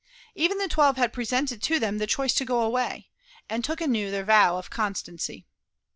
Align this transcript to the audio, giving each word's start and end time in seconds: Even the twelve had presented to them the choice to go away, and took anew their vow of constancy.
Even 0.33 0.57
the 0.57 0.67
twelve 0.67 0.97
had 0.97 1.13
presented 1.13 1.61
to 1.61 1.77
them 1.77 1.99
the 1.99 2.07
choice 2.07 2.33
to 2.33 2.43
go 2.43 2.61
away, 2.63 3.11
and 3.47 3.63
took 3.63 3.79
anew 3.79 4.09
their 4.09 4.23
vow 4.25 4.57
of 4.57 4.71
constancy. 4.71 5.45